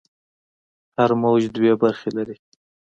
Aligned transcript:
هر 0.97 1.11
موج 1.21 1.43
دوې 1.55 1.73
برخې 1.81 2.09
لري. 2.17 2.37